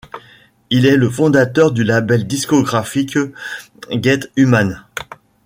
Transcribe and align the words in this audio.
Il 0.71 0.87
est 0.87 0.97
le 0.97 1.11
fondateur 1.11 1.71
du 1.71 1.83
label 1.83 2.25
discographique 2.25 3.19
Get 3.91 4.21
Human. 4.35 4.83